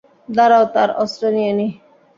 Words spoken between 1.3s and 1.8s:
নিয়ে নিই।